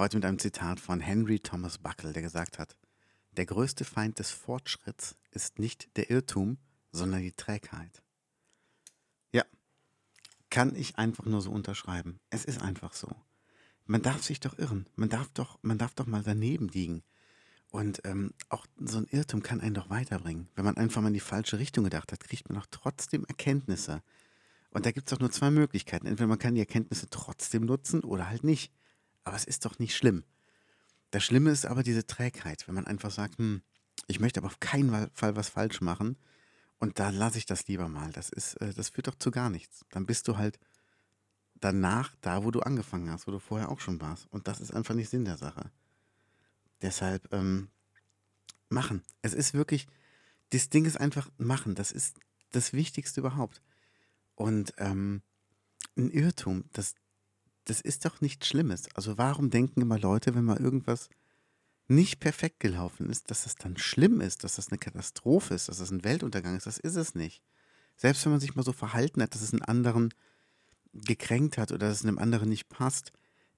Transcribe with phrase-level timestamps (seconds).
[0.00, 2.76] Heute mit einem Zitat von Henry Thomas Buckle, der gesagt hat:
[3.32, 6.58] Der größte Feind des Fortschritts ist nicht der Irrtum,
[6.92, 8.00] sondern die Trägheit.
[9.32, 9.42] Ja,
[10.50, 12.20] kann ich einfach nur so unterschreiben.
[12.30, 13.08] Es ist einfach so.
[13.86, 14.86] Man darf sich doch irren.
[14.94, 17.02] Man darf doch, man darf doch mal daneben liegen.
[17.72, 20.48] Und ähm, auch so ein Irrtum kann einen doch weiterbringen.
[20.54, 24.04] Wenn man einfach mal in die falsche Richtung gedacht hat, kriegt man auch trotzdem Erkenntnisse.
[24.70, 26.06] Und da gibt es doch nur zwei Möglichkeiten.
[26.06, 28.72] Entweder man kann die Erkenntnisse trotzdem nutzen oder halt nicht.
[29.28, 30.24] Aber es ist doch nicht schlimm.
[31.10, 33.60] Das Schlimme ist aber diese Trägheit, wenn man einfach sagt, hm,
[34.06, 36.16] ich möchte aber auf keinen Fall was falsch machen
[36.78, 38.10] und da lasse ich das lieber mal.
[38.10, 39.84] Das ist, äh, das führt doch zu gar nichts.
[39.90, 40.58] Dann bist du halt
[41.56, 44.24] danach da, wo du angefangen hast, wo du vorher auch schon warst.
[44.30, 45.70] Und das ist einfach nicht Sinn der Sache.
[46.80, 47.68] Deshalb ähm,
[48.70, 49.02] machen.
[49.20, 49.88] Es ist wirklich,
[50.54, 51.74] das Ding ist einfach machen.
[51.74, 52.16] Das ist
[52.52, 53.60] das Wichtigste überhaupt.
[54.36, 55.20] Und ähm,
[55.98, 56.94] ein Irrtum, das,
[57.68, 58.88] das ist doch nichts Schlimmes.
[58.94, 61.10] Also warum denken immer Leute, wenn mal irgendwas
[61.86, 65.78] nicht perfekt gelaufen ist, dass das dann schlimm ist, dass das eine Katastrophe ist, dass
[65.78, 66.66] das ein Weltuntergang ist?
[66.66, 67.42] Das ist es nicht.
[67.96, 70.14] Selbst wenn man sich mal so verhalten hat, dass es einen anderen
[70.94, 73.12] gekränkt hat oder dass es einem anderen nicht passt,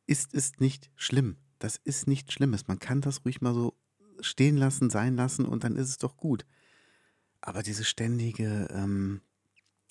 [0.07, 1.37] ist es nicht schlimm.
[1.61, 2.67] Das ist nichts Schlimmes.
[2.67, 3.77] Man kann das ruhig mal so
[4.21, 6.45] stehen lassen, sein lassen und dann ist es doch gut.
[7.41, 9.21] Aber diese ständige, ähm,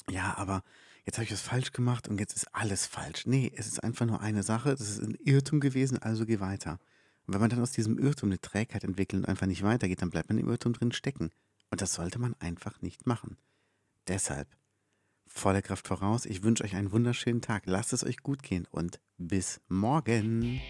[0.10, 0.64] ja, aber
[1.10, 3.26] jetzt habe ich was falsch gemacht und jetzt ist alles falsch.
[3.26, 6.80] Nee, es ist einfach nur eine Sache, das ist ein Irrtum gewesen, also geh weiter.
[7.26, 10.12] Und wenn man dann aus diesem Irrtum eine Trägheit entwickelt und einfach nicht weitergeht, dann
[10.12, 11.32] bleibt man im Irrtum drin stecken.
[11.72, 13.38] Und das sollte man einfach nicht machen.
[14.08, 14.48] Deshalb,
[15.26, 19.00] volle Kraft voraus, ich wünsche euch einen wunderschönen Tag, lasst es euch gut gehen und
[19.18, 20.62] bis morgen.